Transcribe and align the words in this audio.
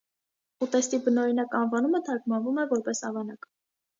Ուտեստի 0.65 0.99
բնօրինակ 1.07 1.53
անվանումը 1.59 2.01
թարգմանվում 2.09 2.57
է, 2.63 2.65
որպես 2.73 3.05
ավանակ։ 3.11 3.47